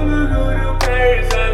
[0.00, 1.49] Guru Guru Paris.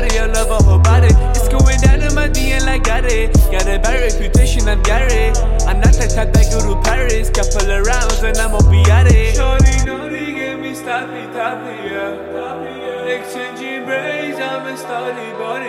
[0.00, 1.08] got it, love, I whole body.
[1.38, 3.32] It's going down in my DM like got it.
[3.50, 5.36] Got a bad reputation, I'm got it.
[5.66, 7.30] I'm not the type that go to Paris.
[7.30, 9.36] Couple of rounds and I'ma be at it.
[9.36, 13.06] Shorty, no, they get me stoppy, toppy, yeah.
[13.06, 15.63] Exchanging braids, I'm a starly body.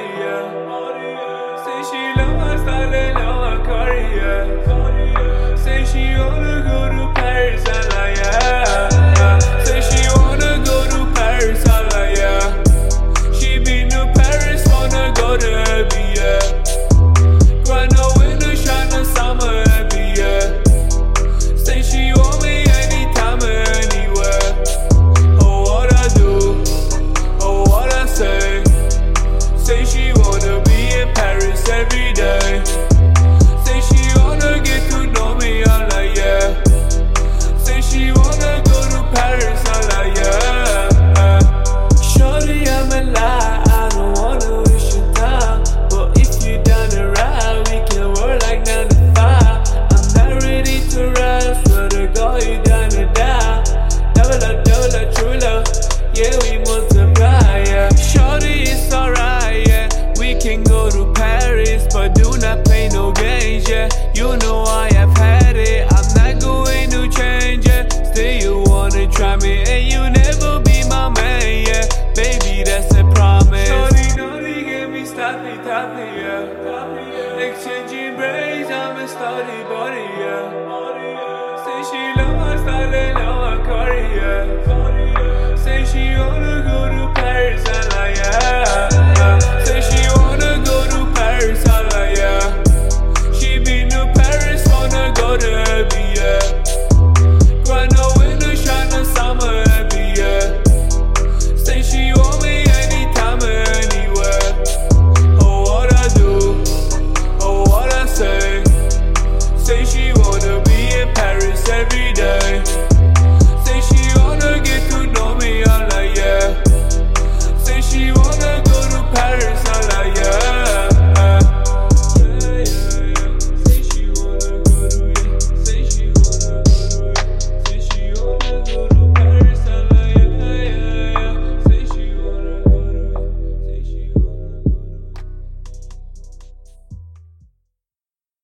[68.96, 72.14] wanna try me and you never be my man, yeah.
[72.16, 73.68] Baby, that's a promise.
[73.68, 77.38] Shorty, naughty, get me sloppy, toppy, yeah.
[77.38, 81.05] Exchanging braids, I'm a starty body, yeah.